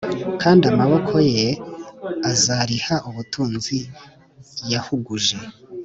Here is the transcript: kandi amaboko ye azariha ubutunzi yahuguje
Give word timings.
kandi 0.41 0.63
amaboko 0.71 1.13
ye 1.35 1.47
azariha 2.31 2.95
ubutunzi 3.09 3.77
yahuguje 4.71 5.37